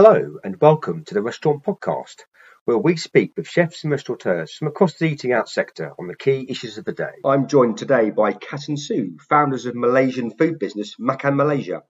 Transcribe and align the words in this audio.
Hello 0.00 0.38
and 0.44 0.60
welcome 0.60 1.02
to 1.06 1.14
the 1.14 1.22
Restaurant 1.22 1.64
Podcast, 1.64 2.20
where 2.66 2.78
we 2.78 2.96
speak 2.96 3.32
with 3.36 3.48
chefs 3.48 3.82
and 3.82 3.90
restaurateurs 3.90 4.52
from 4.52 4.68
across 4.68 4.94
the 4.94 5.06
eating 5.06 5.32
out 5.32 5.48
sector 5.48 5.90
on 5.98 6.06
the 6.06 6.14
key 6.14 6.46
issues 6.48 6.78
of 6.78 6.84
the 6.84 6.92
day. 6.92 7.10
I'm 7.24 7.48
joined 7.48 7.78
today 7.78 8.10
by 8.10 8.34
Kat 8.34 8.68
and 8.68 8.78
Sue, 8.78 9.16
founders 9.28 9.66
of 9.66 9.74
Malaysian 9.74 10.30
food 10.30 10.60
business 10.60 10.94
Makan 11.00 11.34
Malaysia. 11.34 11.82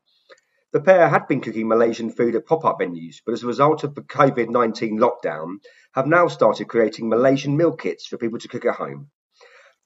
The 0.72 0.80
pair 0.80 1.06
had 1.06 1.28
been 1.28 1.42
cooking 1.42 1.68
Malaysian 1.68 2.08
food 2.08 2.34
at 2.34 2.46
pop 2.46 2.64
up 2.64 2.78
venues, 2.80 3.16
but 3.26 3.32
as 3.32 3.42
a 3.42 3.46
result 3.46 3.84
of 3.84 3.94
the 3.94 4.00
COVID 4.00 4.48
19 4.48 4.98
lockdown, 4.98 5.56
have 5.92 6.06
now 6.06 6.28
started 6.28 6.66
creating 6.66 7.10
Malaysian 7.10 7.58
meal 7.58 7.76
kits 7.76 8.06
for 8.06 8.16
people 8.16 8.38
to 8.38 8.48
cook 8.48 8.64
at 8.64 8.76
home. 8.76 9.10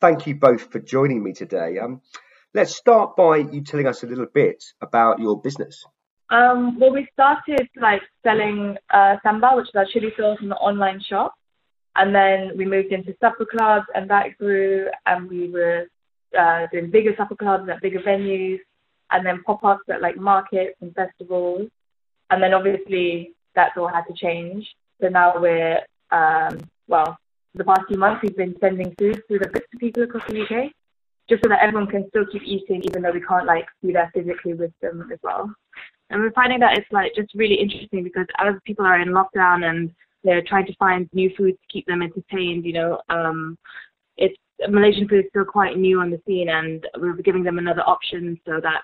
Thank 0.00 0.28
you 0.28 0.36
both 0.36 0.70
for 0.70 0.78
joining 0.78 1.24
me 1.24 1.32
today. 1.32 1.80
Um, 1.80 2.02
let's 2.54 2.76
start 2.76 3.16
by 3.16 3.38
you 3.38 3.64
telling 3.64 3.88
us 3.88 4.04
a 4.04 4.06
little 4.06 4.28
bit 4.32 4.62
about 4.80 5.18
your 5.18 5.42
business. 5.42 5.84
Um, 6.30 6.78
well, 6.78 6.92
we 6.92 7.06
started 7.12 7.68
like 7.80 8.02
selling 8.22 8.76
uh, 8.90 9.16
sambal, 9.24 9.56
which 9.56 9.68
is 9.68 9.74
our 9.74 9.86
chili 9.92 10.12
sauce, 10.16 10.38
in 10.40 10.48
the 10.48 10.56
online 10.56 11.00
shop, 11.00 11.34
and 11.96 12.14
then 12.14 12.56
we 12.56 12.64
moved 12.64 12.92
into 12.92 13.14
supper 13.20 13.44
clubs, 13.44 13.86
and 13.94 14.08
that 14.10 14.38
grew, 14.38 14.86
and 15.06 15.28
we 15.28 15.50
were 15.50 15.86
uh, 16.38 16.66
doing 16.72 16.90
bigger 16.90 17.14
supper 17.16 17.36
clubs 17.36 17.68
at 17.68 17.82
bigger 17.82 18.00
venues, 18.00 18.60
and 19.10 19.26
then 19.26 19.42
pop-ups 19.44 19.84
at 19.90 20.00
like 20.00 20.16
markets 20.16 20.76
and 20.80 20.94
festivals, 20.94 21.68
and 22.30 22.42
then 22.42 22.54
obviously 22.54 23.32
that's 23.54 23.76
all 23.76 23.88
had 23.88 24.04
to 24.04 24.14
change. 24.14 24.66
So 25.00 25.08
now 25.08 25.34
we're 25.38 25.80
um, 26.10 26.58
well, 26.88 27.18
the 27.54 27.64
past 27.64 27.82
few 27.88 27.98
months 27.98 28.20
we've 28.22 28.36
been 28.36 28.56
sending 28.60 28.94
food 28.98 29.22
through 29.26 29.40
the 29.40 29.48
bits 29.48 29.66
to 29.72 29.78
people 29.78 30.02
across 30.02 30.26
the 30.28 30.42
UK, 30.42 30.72
just 31.28 31.42
so 31.42 31.48
that 31.48 31.62
everyone 31.62 31.86
can 31.86 32.08
still 32.08 32.26
keep 32.30 32.42
eating, 32.44 32.82
even 32.84 33.02
though 33.02 33.12
we 33.12 33.20
can't 33.20 33.46
like 33.46 33.66
be 33.82 33.92
there 33.92 34.10
physically 34.14 34.54
with 34.54 34.72
them 34.80 35.10
as 35.12 35.18
well. 35.22 35.52
And 36.12 36.20
we're 36.20 36.32
finding 36.32 36.60
that 36.60 36.76
it's 36.76 36.92
like 36.92 37.14
just 37.16 37.34
really 37.34 37.54
interesting 37.54 38.04
because 38.04 38.26
as 38.38 38.54
people 38.64 38.84
are 38.84 39.00
in 39.00 39.08
lockdown 39.08 39.68
and 39.68 39.90
they're 40.22 40.42
trying 40.42 40.66
to 40.66 40.74
find 40.76 41.08
new 41.12 41.30
food 41.36 41.52
to 41.52 41.72
keep 41.72 41.86
them 41.86 42.02
entertained, 42.02 42.66
you 42.66 42.74
know, 42.74 43.00
um, 43.08 43.58
it's 44.18 44.36
Malaysian 44.68 45.08
food 45.08 45.24
is 45.24 45.30
still 45.30 45.46
quite 45.46 45.78
new 45.78 46.00
on 46.00 46.10
the 46.10 46.20
scene, 46.26 46.50
and 46.50 46.86
we're 46.98 47.14
giving 47.14 47.42
them 47.42 47.58
another 47.58 47.82
option 47.86 48.38
so 48.46 48.60
that 48.62 48.82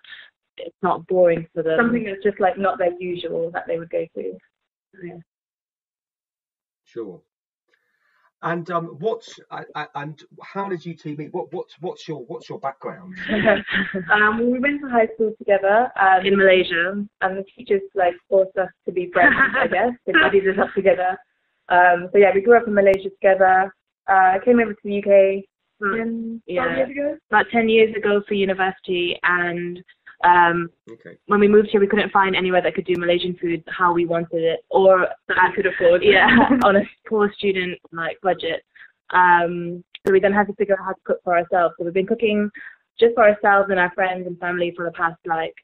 it's 0.56 0.74
not 0.82 1.06
boring 1.06 1.46
for 1.54 1.62
them. 1.62 1.78
Something 1.78 2.04
that's 2.04 2.22
just 2.24 2.40
like 2.40 2.58
not 2.58 2.78
their 2.78 2.92
usual 2.98 3.50
that 3.52 3.64
they 3.68 3.78
would 3.78 3.90
go 3.90 4.06
to. 4.16 4.38
Yeah. 5.04 5.18
Sure. 6.84 7.20
And 8.42 8.70
um, 8.70 8.96
what's 9.00 9.40
uh, 9.50 9.86
and 9.96 10.22
how 10.42 10.68
did 10.68 10.86
you 10.86 10.94
two 10.94 11.16
meet? 11.16 11.34
What 11.34 11.52
what's 11.52 11.74
what's 11.80 12.06
your 12.06 12.24
what's 12.26 12.48
your 12.48 12.60
background? 12.60 13.16
um, 14.12 14.52
we 14.52 14.60
went 14.60 14.80
to 14.80 14.88
high 14.88 15.08
school 15.14 15.32
together 15.38 15.90
um, 16.00 16.24
in 16.24 16.36
Malaysia, 16.36 17.04
and 17.20 17.36
the 17.36 17.44
teachers 17.56 17.82
like 17.96 18.14
forced 18.28 18.56
us 18.56 18.68
to 18.84 18.92
be 18.92 19.10
friends. 19.12 19.34
I 19.58 19.66
guess 19.66 19.90
they 20.06 20.12
buddied 20.12 20.48
us 20.48 20.58
up 20.60 20.72
together. 20.74 21.18
Um, 21.68 22.08
so 22.12 22.18
yeah, 22.18 22.30
we 22.32 22.40
grew 22.40 22.56
up 22.56 22.68
in 22.68 22.74
Malaysia 22.74 23.10
together. 23.10 23.74
Uh, 24.08 24.36
I 24.36 24.38
came 24.44 24.60
over 24.60 24.72
to 24.72 24.80
the 24.84 24.98
UK 24.98 25.44
mm. 25.82 26.40
yeah, 26.46 26.76
years 26.76 26.90
ago, 26.90 27.16
about 27.30 27.46
ten 27.50 27.68
years 27.68 27.94
ago 27.96 28.22
for 28.28 28.34
university, 28.34 29.18
and 29.24 29.82
um, 30.24 30.70
okay. 30.90 31.16
When 31.26 31.40
we 31.40 31.48
moved 31.48 31.68
here, 31.70 31.80
we 31.80 31.86
couldn't 31.86 32.10
find 32.10 32.34
anywhere 32.34 32.62
that 32.62 32.74
could 32.74 32.86
do 32.86 32.94
Malaysian 32.96 33.36
food 33.40 33.62
how 33.68 33.92
we 33.92 34.04
wanted 34.04 34.42
it, 34.42 34.60
or 34.70 35.08
that 35.28 35.38
I 35.38 35.54
could 35.54 35.66
afford. 35.66 36.02
Yeah, 36.02 36.26
on 36.64 36.76
a 36.76 36.82
poor 37.08 37.32
student 37.36 37.78
like 37.92 38.18
budget. 38.22 38.62
Um, 39.10 39.84
so 40.06 40.12
we 40.12 40.20
then 40.20 40.32
had 40.32 40.46
to 40.48 40.54
figure 40.54 40.74
out 40.74 40.84
how 40.84 40.92
to 40.92 41.00
cook 41.04 41.20
for 41.22 41.36
ourselves. 41.36 41.74
So 41.78 41.84
we've 41.84 41.94
been 41.94 42.06
cooking 42.06 42.50
just 42.98 43.14
for 43.14 43.28
ourselves 43.28 43.70
and 43.70 43.78
our 43.78 43.92
friends 43.92 44.26
and 44.26 44.38
family 44.38 44.72
for 44.74 44.84
the 44.84 44.92
past 44.92 45.16
like 45.24 45.54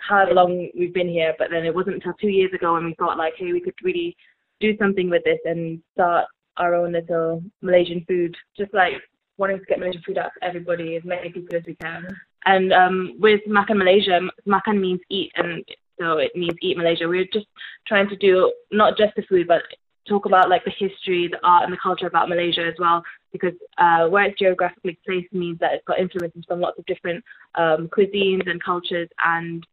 however 0.00 0.34
long 0.34 0.68
we've 0.76 0.92
been 0.92 1.08
here. 1.08 1.34
But 1.38 1.48
then 1.50 1.64
it 1.64 1.74
wasn't 1.74 1.96
until 1.96 2.14
two 2.14 2.28
years 2.28 2.52
ago 2.52 2.74
when 2.74 2.84
we 2.84 2.94
thought 2.94 3.16
like, 3.16 3.34
hey, 3.38 3.52
we 3.52 3.60
could 3.60 3.74
really 3.82 4.16
do 4.60 4.76
something 4.76 5.08
with 5.08 5.24
this 5.24 5.38
and 5.44 5.80
start 5.94 6.26
our 6.58 6.74
own 6.74 6.92
little 6.92 7.42
Malaysian 7.62 8.04
food, 8.06 8.36
just 8.56 8.74
like 8.74 8.94
wanting 9.38 9.58
to 9.58 9.64
get 9.64 9.78
Malaysian 9.78 10.02
food 10.02 10.18
out 10.18 10.30
to 10.38 10.46
everybody, 10.46 10.96
as 10.96 11.04
many 11.04 11.30
people 11.30 11.56
as 11.56 11.62
we 11.66 11.74
can. 11.76 12.06
And 12.44 12.72
um, 12.72 13.14
with 13.18 13.40
Makan 13.46 13.78
Malaysia, 13.78 14.20
Makan 14.46 14.80
means 14.80 15.00
eat, 15.10 15.32
and 15.36 15.64
so 16.00 16.18
it 16.18 16.32
means 16.34 16.54
eat 16.60 16.76
Malaysia. 16.76 17.08
We're 17.08 17.26
just 17.32 17.46
trying 17.86 18.08
to 18.08 18.16
do 18.16 18.52
not 18.70 18.96
just 18.96 19.14
the 19.16 19.22
food, 19.22 19.46
but 19.48 19.62
talk 20.08 20.26
about 20.26 20.50
like 20.50 20.64
the 20.64 20.72
history, 20.76 21.28
the 21.28 21.38
art, 21.44 21.64
and 21.64 21.72
the 21.72 21.78
culture 21.82 22.06
about 22.06 22.28
Malaysia 22.28 22.66
as 22.66 22.74
well. 22.78 23.02
Because 23.32 23.54
uh, 23.78 24.08
where 24.08 24.24
it's 24.24 24.38
geographically 24.38 24.98
placed 25.06 25.32
means 25.32 25.58
that 25.60 25.72
it's 25.72 25.84
got 25.86 25.98
influences 25.98 26.44
from 26.46 26.60
lots 26.60 26.78
of 26.78 26.86
different 26.86 27.24
um, 27.54 27.88
cuisines 27.88 28.50
and 28.50 28.62
cultures, 28.62 29.08
and 29.24 29.66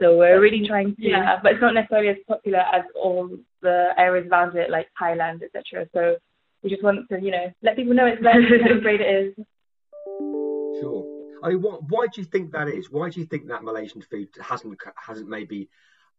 so 0.00 0.16
we're 0.16 0.40
really 0.40 0.66
trying 0.66 0.96
to. 0.96 1.02
Yeah, 1.02 1.38
but 1.42 1.52
it's 1.52 1.60
not 1.60 1.74
necessarily 1.74 2.08
as 2.08 2.16
popular 2.26 2.60
as 2.72 2.82
all 3.00 3.30
the 3.62 3.90
areas 3.96 4.26
around 4.30 4.56
it, 4.56 4.70
like 4.70 4.88
Thailand, 5.00 5.42
etc. 5.42 5.86
So 5.94 6.16
we 6.62 6.70
just 6.70 6.82
want 6.82 7.08
to, 7.08 7.20
you 7.20 7.30
know, 7.30 7.52
let 7.62 7.76
people 7.76 7.94
know 7.94 8.06
it's 8.06 8.22
there, 8.22 8.62
how 8.62 8.80
great 8.80 9.00
it 9.00 9.36
is. 9.38 9.44
Sure. 10.80 11.13
I 11.44 11.50
mean, 11.50 11.60
what, 11.60 11.82
why 11.90 12.06
do 12.06 12.22
you 12.22 12.26
think 12.26 12.52
that 12.52 12.68
is? 12.68 12.90
Why 12.90 13.10
do 13.10 13.20
you 13.20 13.26
think 13.26 13.46
that 13.48 13.62
Malaysian 13.62 14.02
food 14.02 14.28
hasn't 14.40 14.78
hasn't 14.96 15.28
maybe 15.28 15.68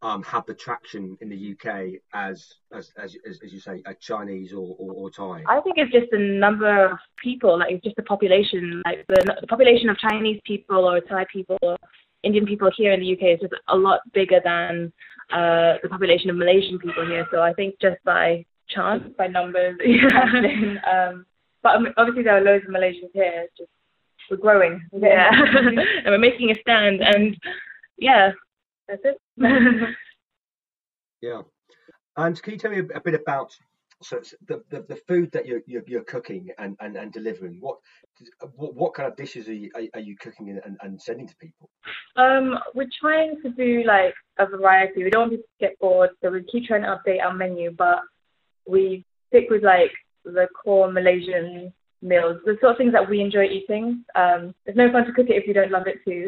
um, 0.03 0.21
had 0.21 0.45
the 0.45 0.53
traction 0.53 1.17
in 1.19 1.29
the 1.29 1.51
UK 1.53 1.99
as 2.13 2.53
as 2.71 2.91
as, 2.95 3.17
as 3.25 3.51
you 3.51 3.59
say, 3.59 3.81
a 3.87 3.95
Chinese 3.95 4.53
or, 4.53 4.75
or, 4.77 4.93
or, 4.93 5.09
Thai? 5.09 5.43
I 5.47 5.61
think 5.61 5.77
it's 5.77 5.91
just 5.91 6.11
the 6.11 6.19
number 6.19 6.91
of 6.91 6.99
people, 7.21 7.57
like 7.57 7.71
it's 7.71 7.83
just 7.83 7.95
the 7.95 8.03
population, 8.03 8.83
like 8.85 9.03
the, 9.07 9.35
the 9.41 9.47
population 9.47 9.89
of 9.89 9.97
Chinese 9.97 10.39
people 10.45 10.87
or 10.87 11.01
Thai 11.01 11.25
people, 11.33 11.57
or 11.63 11.75
Indian 12.21 12.45
people 12.45 12.69
here 12.77 12.93
in 12.93 12.99
the 12.99 13.13
UK 13.13 13.35
is 13.35 13.39
just 13.39 13.53
a 13.69 13.75
lot 13.75 14.01
bigger 14.13 14.39
than 14.43 14.93
uh, 15.31 15.81
the 15.81 15.89
population 15.89 16.29
of 16.29 16.35
Malaysian 16.35 16.77
people 16.77 17.05
here. 17.07 17.27
So 17.31 17.41
I 17.41 17.53
think 17.53 17.79
just 17.81 17.97
by 18.03 18.45
chance, 18.69 19.03
by 19.17 19.25
numbers, 19.25 19.79
um, 20.91 21.25
but 21.63 21.77
obviously 21.97 22.21
there 22.21 22.37
are 22.37 22.41
loads 22.41 22.65
of 22.65 22.71
Malaysians 22.71 23.09
here. 23.13 23.47
Just 23.57 23.71
we're 24.29 24.37
growing. 24.37 24.81
Yeah, 24.91 25.29
and 25.57 26.05
we're 26.05 26.17
making 26.17 26.51
a 26.51 26.55
stand, 26.61 27.01
and 27.01 27.37
yeah, 27.97 28.31
that's 28.87 29.01
it. 29.03 29.17
yeah, 31.21 31.41
and 32.17 32.41
can 32.41 32.53
you 32.53 32.59
tell 32.59 32.71
me 32.71 32.79
a, 32.79 32.97
a 32.97 33.01
bit 33.01 33.13
about 33.13 33.55
so 34.01 34.21
the, 34.47 34.61
the, 34.69 34.85
the 34.87 34.95
food 35.07 35.31
that 35.31 35.45
you're, 35.45 35.61
you're, 35.65 35.83
you're 35.87 36.03
cooking 36.03 36.49
and, 36.57 36.75
and, 36.79 36.95
and 36.95 37.11
delivering? 37.11 37.57
What, 37.59 37.77
what 38.55 38.75
what 38.75 38.93
kind 38.93 39.09
of 39.09 39.15
dishes 39.15 39.47
are 39.47 39.53
you 39.53 39.71
are, 39.93 39.99
you 39.99 40.15
cooking 40.17 40.49
and, 40.49 40.77
and 40.81 41.01
sending 41.01 41.27
to 41.27 41.35
people? 41.37 41.69
Um, 42.15 42.57
we're 42.73 42.89
trying 42.99 43.41
to 43.41 43.49
do 43.49 43.83
like 43.85 44.13
a 44.37 44.45
variety. 44.45 45.03
We 45.03 45.09
don't 45.09 45.21
want 45.21 45.31
people 45.31 45.45
to 45.59 45.67
get 45.67 45.79
bored, 45.79 46.11
so 46.21 46.29
we 46.29 46.43
keep 46.43 46.65
trying 46.65 46.83
to 46.83 46.99
update 46.99 47.21
our 47.21 47.33
menu, 47.33 47.71
but 47.71 47.99
we 48.67 49.05
stick 49.29 49.47
with 49.49 49.63
like 49.63 49.91
the 50.23 50.47
core 50.63 50.91
Malaysian 50.91 51.73
meals, 52.01 52.39
the 52.45 52.57
sort 52.61 52.73
of 52.73 52.77
things 52.77 52.93
that 52.93 53.09
we 53.09 53.21
enjoy 53.21 53.45
eating. 53.45 54.03
Um, 54.15 54.53
it's 54.65 54.77
no 54.77 54.91
fun 54.91 55.05
to 55.05 55.13
cook 55.13 55.29
it 55.29 55.35
if 55.35 55.47
you 55.47 55.53
don't 55.53 55.71
love 55.71 55.87
it 55.87 56.03
too. 56.05 56.27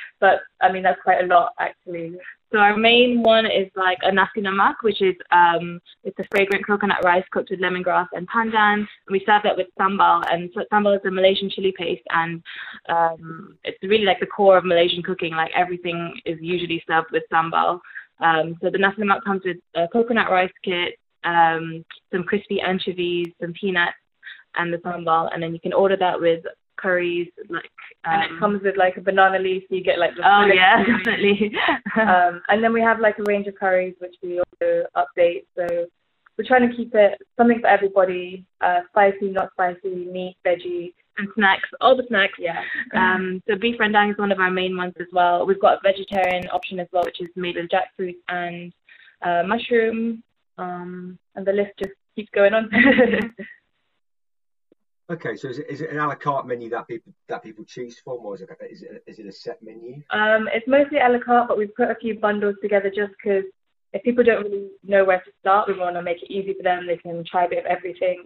but 0.20 0.40
I 0.60 0.72
mean, 0.72 0.82
that's 0.82 1.00
quite 1.02 1.22
a 1.22 1.26
lot 1.26 1.52
actually. 1.58 2.16
So 2.54 2.60
our 2.60 2.76
main 2.76 3.24
one 3.24 3.46
is 3.46 3.68
like 3.74 3.98
a 4.02 4.12
nasi 4.12 4.40
lemak, 4.40 4.76
which 4.82 5.02
is 5.02 5.16
um, 5.32 5.80
it's 6.04 6.18
a 6.20 6.24
fragrant 6.30 6.64
coconut 6.64 7.02
rice 7.02 7.24
cooked 7.32 7.50
with 7.50 7.60
lemongrass 7.60 8.06
and 8.12 8.28
pandan. 8.28 8.74
And 8.74 8.86
we 9.10 9.24
serve 9.26 9.42
that 9.42 9.56
with 9.56 9.66
sambal, 9.78 10.22
and 10.32 10.50
so 10.54 10.62
sambal 10.72 10.94
is 10.94 11.04
a 11.04 11.10
Malaysian 11.10 11.50
chili 11.50 11.74
paste, 11.76 12.06
and 12.10 12.40
um, 12.88 13.58
it's 13.64 13.82
really 13.82 14.04
like 14.04 14.20
the 14.20 14.26
core 14.26 14.56
of 14.56 14.64
Malaysian 14.64 15.02
cooking. 15.02 15.34
Like 15.34 15.50
everything 15.52 16.14
is 16.24 16.38
usually 16.40 16.80
served 16.86 17.08
with 17.10 17.24
sambal. 17.32 17.80
Um, 18.20 18.56
so 18.62 18.70
the 18.70 18.78
nasi 18.78 19.02
lemak 19.02 19.24
comes 19.24 19.42
with 19.44 19.56
a 19.74 19.88
coconut 19.88 20.30
rice 20.30 20.52
kit, 20.62 20.96
um, 21.24 21.84
some 22.12 22.22
crispy 22.22 22.60
anchovies, 22.60 23.32
some 23.40 23.52
peanuts, 23.52 23.96
and 24.56 24.72
the 24.72 24.78
sambal, 24.78 25.28
and 25.32 25.42
then 25.42 25.52
you 25.52 25.60
can 25.60 25.72
order 25.72 25.96
that 25.96 26.20
with 26.20 26.44
curries, 26.76 27.28
like 27.48 27.70
um, 28.04 28.12
and 28.12 28.22
it 28.24 28.30
um, 28.32 28.38
comes 28.38 28.62
with 28.62 28.76
like 28.76 28.96
a 28.96 29.00
banana 29.00 29.38
leaf, 29.38 29.62
so 29.68 29.76
you 29.76 29.84
get 29.84 29.98
like 29.98 30.14
the 30.16 30.22
oh 30.24 30.46
yeah, 30.46 30.84
definitely. 30.84 31.52
um, 32.00 32.42
and 32.48 32.62
then 32.62 32.72
we 32.72 32.80
have 32.80 33.00
like 33.00 33.18
a 33.18 33.22
range 33.24 33.46
of 33.46 33.54
curries 33.54 33.94
which 34.00 34.14
we 34.22 34.38
also 34.40 34.84
update. 34.96 35.44
So 35.56 35.86
we're 36.36 36.46
trying 36.46 36.68
to 36.68 36.76
keep 36.76 36.94
it 36.94 37.20
something 37.36 37.60
for 37.60 37.68
everybody, 37.68 38.44
uh, 38.60 38.80
spicy, 38.90 39.30
not 39.30 39.52
spicy, 39.52 39.94
meat, 39.94 40.36
veggie, 40.44 40.92
and 41.18 41.28
snacks, 41.34 41.68
all 41.80 41.96
the 41.96 42.04
snacks. 42.08 42.38
Yeah. 42.38 42.60
Um, 42.94 43.42
so 43.48 43.56
beef 43.56 43.78
rendang 43.78 44.10
is 44.10 44.18
one 44.18 44.32
of 44.32 44.40
our 44.40 44.50
main 44.50 44.76
ones 44.76 44.94
as 44.98 45.06
well. 45.12 45.46
We've 45.46 45.60
got 45.60 45.78
a 45.78 45.80
vegetarian 45.82 46.48
option 46.48 46.80
as 46.80 46.88
well, 46.92 47.04
which 47.04 47.20
is 47.20 47.28
made 47.36 47.56
with 47.56 47.70
jackfruit 47.70 48.16
and 48.28 48.72
uh, 49.22 49.42
mushroom. 49.46 50.22
Um, 50.58 51.18
and 51.34 51.46
the 51.46 51.52
list 51.52 51.72
just 51.78 51.92
keeps 52.16 52.30
going 52.34 52.54
on. 52.54 52.70
Okay, 55.10 55.36
so 55.36 55.48
is 55.48 55.58
it, 55.58 55.66
is 55.68 55.80
it 55.82 55.90
an 55.90 55.98
a 55.98 56.08
la 56.08 56.14
carte 56.14 56.46
menu 56.46 56.70
that 56.70 56.88
people 56.88 57.12
that 57.28 57.42
people 57.42 57.64
choose 57.64 57.98
from, 57.98 58.24
or 58.24 58.34
is 58.36 58.40
it 58.40 58.48
is 59.06 59.18
it 59.18 59.26
a 59.26 59.32
set 59.32 59.62
menu? 59.62 60.02
Um, 60.10 60.48
it's 60.52 60.66
mostly 60.66 60.98
a 60.98 61.08
la 61.08 61.18
carte, 61.18 61.48
but 61.48 61.58
we've 61.58 61.74
put 61.74 61.90
a 61.90 61.94
few 61.96 62.18
bundles 62.18 62.56
together 62.62 62.88
just 62.88 63.12
because 63.22 63.44
if 63.92 64.02
people 64.02 64.24
don't 64.24 64.44
really 64.44 64.68
know 64.82 65.04
where 65.04 65.20
to 65.20 65.30
start, 65.40 65.68
we 65.68 65.78
want 65.78 65.96
to 65.96 66.02
make 66.02 66.22
it 66.22 66.30
easy 66.30 66.54
for 66.54 66.62
them. 66.62 66.86
They 66.86 66.96
can 66.96 67.22
try 67.30 67.44
a 67.44 67.48
bit 67.48 67.58
of 67.58 67.66
everything, 67.66 68.24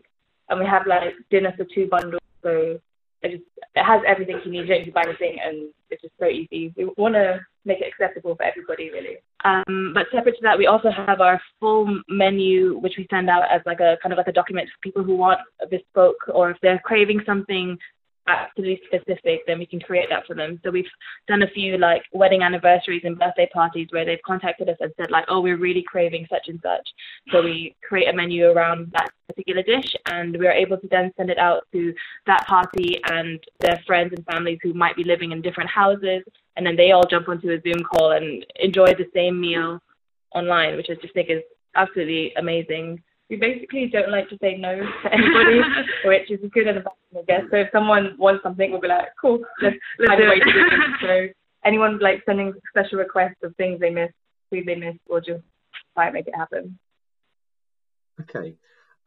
and 0.49 0.61
we 0.61 0.67
have 0.67 0.87
like 0.87 1.15
dinner 1.31 1.53
for 1.57 1.67
two 1.75 1.89
bundles, 1.89 2.23
so 2.45 2.79
it 3.23 3.31
just 3.31 3.43
it 3.75 3.85
has 3.85 4.01
everything 4.07 4.41
you 4.45 4.53
need. 4.53 4.61
You 4.61 4.67
don't 4.67 4.79
need 4.79 4.85
to 4.87 4.93
buy 4.93 5.03
anything, 5.03 5.37
and 5.45 5.71
it's 5.91 6.03
just 6.03 6.15
so 6.21 6.27
easy. 6.27 6.73
We 6.77 6.91
want 6.97 7.15
to 7.15 7.41
make 7.65 7.81
it 7.81 7.93
accessible 7.93 8.37
for 8.37 8.45
everybody, 8.45 8.91
really. 8.91 9.19
Um, 9.44 9.93
but 9.94 10.06
separate 10.12 10.37
to 10.37 10.43
that, 10.43 10.58
we 10.58 10.67
also 10.67 10.90
have 10.90 11.20
our 11.20 11.40
full 11.61 12.00
menu, 12.08 12.79
which 12.79 12.94
we 12.99 13.06
send 13.11 13.31
out 13.31 13.44
as 13.50 13.61
like 13.67 13.81
a 13.81 13.96
kind 14.02 14.12
of 14.12 14.17
like 14.17 14.26
a 14.26 14.32
document 14.32 14.69
for 14.69 14.81
people 14.82 15.05
who 15.05 15.17
want 15.17 15.40
a 15.62 15.67
bespoke 15.67 16.17
or 16.32 16.50
if 16.50 16.56
they're 16.61 16.81
craving 16.85 17.20
something 17.25 17.79
absolutely 18.29 18.81
specific, 18.87 19.41
then 19.47 19.59
we 19.59 19.67
can 19.67 19.81
create 19.81 20.09
that 20.11 20.27
for 20.27 20.35
them. 20.35 20.61
So 20.65 20.71
we've 20.71 20.91
done 21.27 21.43
a 21.43 21.49
few 21.49 21.79
like 21.79 22.03
wedding 22.13 22.43
anniversaries 22.43 23.03
and 23.05 23.19
birthday 23.19 23.49
parties 23.53 23.89
where 23.91 24.05
they've 24.05 24.23
contacted 24.25 24.69
us 24.69 24.77
and 24.81 24.93
said 24.97 25.11
like, 25.11 25.25
oh, 25.29 25.41
we're 25.41 25.57
really 25.57 25.83
craving 25.83 26.27
such 26.31 26.49
and 26.49 26.61
such. 26.63 26.89
So 27.33 27.43
we 27.43 27.75
create 27.83 28.09
a 28.09 28.13
menu 28.13 28.51
around 28.51 28.93
that 28.93 29.11
particular 29.27 29.63
dish 29.63 29.95
and 30.07 30.37
we're 30.39 30.53
able 30.53 30.79
to 30.79 30.89
then 30.89 31.13
send 31.17 31.31
it 31.31 31.39
out 31.39 31.67
to 31.73 31.95
that 32.27 32.47
party 32.47 33.01
and 33.11 33.41
their 33.61 33.81
friends 33.87 34.13
and 34.15 34.25
families 34.27 34.59
who 34.63 34.75
might 34.75 34.97
be 34.97 35.05
living 35.05 35.33
in 35.33 35.43
different 35.43 35.71
houses. 35.71 36.23
And 36.57 36.67
then 36.67 36.77
they 36.77 36.93
all 36.93 37.07
jump 37.07 37.29
onto 37.29 37.51
a 37.51 37.61
Zoom 37.61 37.83
call 37.85 38.13
and 38.13 38.45
enjoy 38.57 38.95
the 38.95 39.09
same 39.15 39.41
meal 39.41 39.81
online, 40.35 40.77
which 40.77 40.89
I 40.91 40.95
just 40.95 41.15
think 41.15 41.31
is 41.31 41.43
absolutely 41.75 42.35
amazing 42.37 43.03
we 43.31 43.37
basically 43.37 43.89
don't 43.93 44.11
like 44.11 44.29
to 44.31 44.39
say 44.41 44.57
no 44.57 44.77
to 44.77 45.13
anybody, 45.13 45.61
which 46.05 46.31
is 46.31 46.43
a 46.43 46.49
good 46.49 46.67
and 46.67 46.79
a 46.79 46.81
bad 46.81 46.93
thing, 47.13 47.23
I 47.23 47.25
guess. 47.27 47.43
So 47.51 47.57
if 47.59 47.69
someone 47.73 48.17
wants 48.19 48.43
something, 48.43 48.71
we'll 48.71 48.81
be 48.81 48.89
like, 48.89 49.09
cool, 49.21 49.41
let's, 49.63 49.77
let's 49.99 50.11
find 50.11 50.23
a 50.23 50.29
way 50.29 50.39
to 50.39 50.45
do 50.45 50.59
it. 50.59 50.73
So 51.01 51.29
anyone 51.65 51.99
like 51.99 52.23
sending 52.25 52.55
special 52.71 52.99
requests 52.99 53.43
of 53.43 53.55
things 53.57 53.81
they 53.81 53.91
miss, 53.91 54.11
food 54.51 54.65
they 54.67 54.75
miss, 54.75 54.97
we'll 55.09 55.21
just 55.21 55.43
try 55.95 56.07
and 56.07 56.15
make 56.15 56.27
it 56.27 56.35
happen. 56.35 56.79
Okay. 58.21 58.55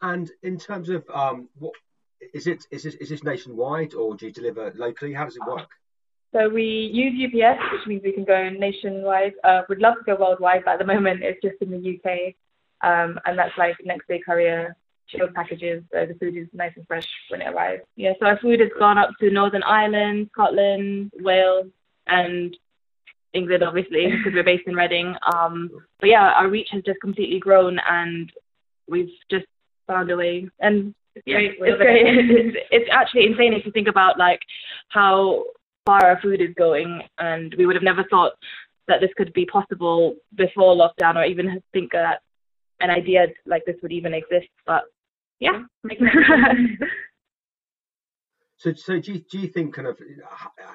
And 0.01 0.29
in 0.43 0.57
terms 0.57 0.89
of 0.89 1.03
um, 1.13 1.49
what 1.57 1.73
is 2.33 2.47
it? 2.47 2.65
Is 2.71 2.83
this 2.83 2.95
is 2.95 3.09
this 3.09 3.23
nationwide 3.23 3.93
or 3.93 4.15
do 4.15 4.27
you 4.27 4.31
deliver 4.31 4.71
locally? 4.75 5.13
How 5.13 5.25
does 5.25 5.35
it 5.35 5.43
work? 5.47 5.69
So 6.33 6.47
we 6.47 6.63
use 6.63 7.13
UPS, 7.25 7.61
which 7.73 7.87
means 7.87 8.01
we 8.03 8.13
can 8.13 8.23
go 8.23 8.49
nationwide. 8.49 9.33
Uh, 9.43 9.61
we'd 9.67 9.79
love 9.79 9.95
to 9.97 10.03
go 10.05 10.15
worldwide, 10.19 10.63
but 10.63 10.73
at 10.73 10.79
the 10.79 10.85
moment 10.85 11.23
it's 11.23 11.41
just 11.41 11.61
in 11.61 11.71
the 11.71 11.99
UK. 11.99 12.35
Um, 12.83 13.19
and 13.25 13.37
that's 13.37 13.57
like 13.57 13.77
next 13.83 14.07
day 14.07 14.21
courier, 14.25 14.75
chilled 15.07 15.33
packages. 15.33 15.83
So 15.91 16.05
the 16.05 16.15
food 16.15 16.35
is 16.35 16.47
nice 16.53 16.73
and 16.75 16.87
fresh 16.87 17.07
when 17.29 17.41
it 17.41 17.53
arrives. 17.53 17.83
Yeah, 17.95 18.13
so 18.19 18.25
our 18.25 18.39
food 18.39 18.59
has 18.59 18.69
gone 18.77 18.97
up 18.97 19.11
to 19.19 19.29
Northern 19.29 19.63
Ireland, 19.63 20.29
Scotland, 20.33 21.11
Wales, 21.19 21.67
and 22.07 22.55
England, 23.33 23.63
obviously, 23.63 24.07
because 24.17 24.33
we're 24.33 24.43
based 24.43 24.67
in 24.67 24.75
Reading. 24.75 25.15
Um, 25.33 25.69
but 25.99 26.09
yeah, 26.09 26.31
our 26.31 26.47
reach 26.47 26.69
has 26.71 26.83
just 26.83 26.99
completely 27.01 27.39
grown, 27.39 27.79
and 27.89 28.31
we've 28.87 29.11
just 29.29 29.45
found 29.87 30.11
a 30.11 30.17
way. 30.17 30.49
And 30.59 30.93
yeah, 31.25 31.39
it's 31.39 31.57
great. 31.57 32.05
It's, 32.29 32.57
it's 32.71 32.89
actually 32.91 33.25
insane 33.25 33.53
if 33.53 33.65
you 33.65 33.71
think 33.71 33.87
about 33.87 34.17
like 34.17 34.39
how 34.89 35.45
far 35.85 36.05
our 36.05 36.19
food 36.21 36.41
is 36.41 36.53
going, 36.55 37.01
and 37.17 37.53
we 37.57 37.65
would 37.65 37.75
have 37.75 37.83
never 37.83 38.03
thought 38.05 38.33
that 38.87 38.99
this 38.99 39.11
could 39.15 39.31
be 39.33 39.45
possible 39.45 40.15
before 40.35 40.75
lockdown, 40.75 41.15
or 41.15 41.23
even 41.23 41.61
think 41.73 41.91
that 41.91 42.21
an 42.81 42.89
idea 42.89 43.27
like 43.45 43.63
this 43.65 43.75
would 43.81 43.91
even 43.91 44.13
exist. 44.13 44.49
But 44.65 44.83
yeah, 45.39 45.63
So, 48.61 48.71
so 48.75 48.99
do 48.99 49.13
you, 49.13 49.19
do 49.31 49.39
you 49.39 49.47
think 49.47 49.73
kind 49.73 49.87
of 49.87 49.99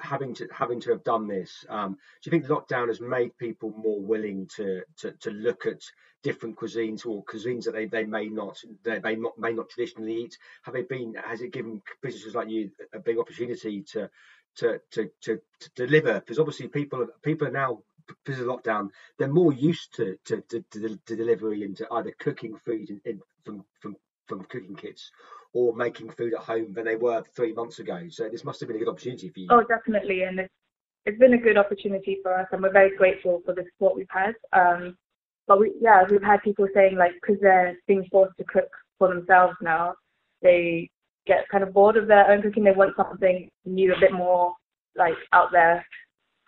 having 0.01 0.35
to 0.35 0.47
having 0.51 0.81
to 0.81 0.89
have 0.89 1.05
done 1.05 1.25
this? 1.25 1.63
Um, 1.69 1.93
do 2.21 2.29
you 2.29 2.31
think 2.31 2.47
lockdown 2.47 2.89
has 2.89 2.99
made 2.99 3.37
people 3.37 3.73
more 3.77 4.01
willing 4.01 4.49
to 4.57 4.81
to, 4.97 5.13
to 5.21 5.31
look 5.31 5.65
at 5.65 5.79
different 6.21 6.57
cuisines 6.57 7.05
or 7.05 7.23
cuisines 7.23 7.63
that 7.63 7.75
they, 7.75 7.85
they 7.85 8.03
may 8.03 8.27
not 8.27 8.57
they 8.83 8.99
may 8.99 9.15
not 9.15 9.39
may 9.39 9.53
not 9.53 9.69
traditionally 9.69 10.15
eat? 10.17 10.37
Have 10.63 10.73
they 10.73 10.81
been? 10.81 11.13
Has 11.13 11.39
it 11.39 11.53
given 11.53 11.81
businesses 12.01 12.35
like 12.35 12.49
you 12.49 12.71
a 12.93 12.99
big 12.99 13.19
opportunity 13.19 13.83
to 13.93 14.09
to 14.57 14.81
to 14.91 15.09
to, 15.21 15.39
to 15.61 15.69
deliver? 15.77 16.15
Because 16.15 16.39
obviously 16.39 16.67
people 16.67 17.07
people 17.23 17.47
are 17.47 17.51
now 17.51 17.83
because 18.07 18.39
of 18.39 18.47
lockdown, 18.47 18.89
they're 19.17 19.27
more 19.27 19.53
used 19.53 19.93
to 19.95 20.17
to, 20.25 20.41
to, 20.49 20.63
to, 20.71 20.99
to 21.05 21.15
delivery 21.15 21.63
and 21.63 21.75
to 21.77 21.87
either 21.91 22.13
cooking 22.19 22.55
food 22.65 22.89
in, 22.89 23.01
in, 23.05 23.21
from 23.45 23.63
from 23.79 23.95
from 24.27 24.43
cooking 24.45 24.75
kits 24.75 25.11
or 25.53 25.75
making 25.75 26.09
food 26.11 26.33
at 26.33 26.41
home 26.41 26.73
than 26.73 26.85
they 26.85 26.95
were 26.95 27.23
three 27.35 27.53
months 27.53 27.79
ago. 27.79 28.01
So 28.09 28.29
this 28.29 28.43
must 28.43 28.59
have 28.59 28.67
been 28.67 28.75
a 28.75 28.79
good 28.79 28.89
opportunity 28.89 29.29
for 29.29 29.39
you. 29.39 29.47
Oh, 29.49 29.63
definitely, 29.63 30.23
and 30.23 30.39
it's 30.39 30.53
it's 31.05 31.19
been 31.19 31.33
a 31.33 31.37
good 31.37 31.57
opportunity 31.57 32.19
for 32.21 32.37
us, 32.37 32.47
and 32.51 32.61
we're 32.61 32.71
very 32.71 32.95
grateful 32.97 33.41
for 33.45 33.53
the 33.53 33.63
support 33.71 33.95
we've 33.95 34.07
had. 34.09 34.33
Um, 34.51 34.97
but 35.47 35.59
we, 35.59 35.73
yeah, 35.79 36.03
we've 36.09 36.21
had 36.21 36.43
people 36.43 36.67
saying 36.73 36.97
like 36.97 37.13
because 37.21 37.39
they're 37.41 37.77
being 37.87 38.05
forced 38.11 38.37
to 38.37 38.43
cook 38.43 38.69
for 38.99 39.07
themselves 39.07 39.55
now, 39.61 39.93
they 40.41 40.89
get 41.25 41.47
kind 41.49 41.63
of 41.63 41.73
bored 41.73 41.97
of 41.97 42.07
their 42.07 42.29
own 42.29 42.41
cooking. 42.41 42.63
They 42.63 42.71
want 42.71 42.95
something 42.97 43.49
new, 43.65 43.93
a 43.93 43.99
bit 43.99 44.11
more 44.11 44.53
like 44.97 45.15
out 45.31 45.51
there 45.51 45.85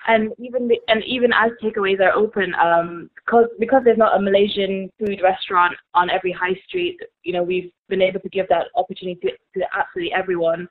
and 0.07 0.31
even 0.39 0.67
the, 0.67 0.79
and 0.87 1.03
even 1.03 1.31
as 1.33 1.51
takeaways 1.61 1.99
are 1.99 2.13
open, 2.13 2.53
um, 2.55 3.09
because 3.15 3.47
because 3.59 3.81
there's 3.83 3.97
not 3.97 4.17
a 4.17 4.21
Malaysian 4.21 4.89
food 4.97 5.19
restaurant 5.21 5.75
on 5.93 6.09
every 6.09 6.31
high 6.31 6.59
street, 6.67 6.97
you 7.23 7.33
know, 7.33 7.43
we've 7.43 7.71
been 7.89 8.01
able 8.01 8.19
to 8.21 8.29
give 8.29 8.47
that 8.49 8.67
opportunity 8.75 9.19
to, 9.21 9.59
to 9.59 9.65
absolutely 9.77 10.13
everyone, 10.13 10.67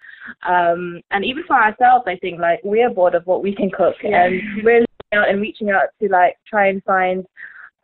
um, 0.49 1.01
and 1.11 1.25
even 1.25 1.45
for 1.47 1.57
ourselves, 1.57 2.05
I 2.07 2.17
think 2.17 2.41
like 2.41 2.61
we're 2.65 2.91
bored 2.91 3.15
of 3.15 3.27
what 3.27 3.43
we 3.43 3.55
can 3.55 3.71
cook, 3.71 3.97
yeah. 4.03 4.25
and 4.25 4.65
we're 4.65 4.85
out 5.13 5.29
and 5.29 5.41
reaching 5.41 5.71
out 5.71 5.89
to 6.01 6.09
like 6.09 6.37
try 6.47 6.69
and 6.69 6.83
find 6.85 7.25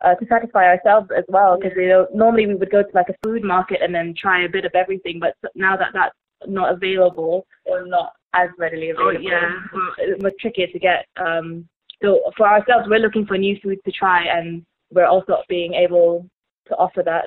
uh, 0.03 0.15
to 0.15 0.25
satisfy 0.27 0.65
ourselves 0.65 1.09
as 1.15 1.25
well, 1.27 1.57
because 1.57 1.77
you 1.77 1.89
know 1.89 2.07
normally 2.13 2.47
we 2.47 2.55
would 2.55 2.71
go 2.71 2.81
to 2.81 2.89
like 2.93 3.09
a 3.09 3.15
food 3.23 3.43
market 3.43 3.79
and 3.81 3.93
then 3.93 4.15
try 4.17 4.45
a 4.45 4.49
bit 4.49 4.65
of 4.65 4.71
everything, 4.73 5.19
but 5.19 5.35
now 5.53 5.77
that 5.77 5.89
that's 5.93 6.15
not 6.47 6.71
available 6.71 7.45
or 7.65 7.85
not 7.85 8.13
as 8.35 8.49
readily 8.57 8.91
oh, 8.91 9.09
available. 9.09 9.27
Oh, 9.27 9.95
yeah, 9.99 10.05
it 10.05 10.21
was 10.21 10.33
trickier 10.39 10.67
to 10.67 10.79
get. 10.79 11.05
Um, 11.17 11.67
so 12.01 12.21
for 12.37 12.47
ourselves, 12.47 12.87
we're 12.89 12.99
looking 12.99 13.25
for 13.25 13.37
new 13.37 13.57
foods 13.63 13.81
to 13.85 13.91
try, 13.91 14.25
and 14.25 14.65
we're 14.91 15.05
also 15.05 15.37
being 15.47 15.73
able 15.73 16.27
to 16.67 16.75
offer 16.75 17.03
that. 17.03 17.25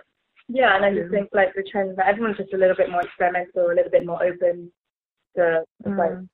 Yeah, 0.49 0.76
and 0.76 0.84
I 0.84 0.94
just 0.94 1.10
think 1.10 1.28
like 1.32 1.55
the 1.55 1.62
trend 1.70 1.96
that 1.96 2.06
everyone's 2.06 2.38
just 2.38 2.55
a 2.55 2.56
little 2.56 2.76
bit 2.76 2.90
more 2.90 3.02
experimental, 3.02 3.66
a 3.66 3.75
little 3.75 3.90
bit 3.90 4.06
more 4.06 4.22
open 4.22 4.70
to 5.37 5.62
mm. 5.87 5.99
like 5.99 6.26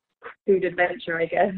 food 0.47 0.65
adventure, 0.65 1.19
I 1.21 1.26
guess. 1.26 1.53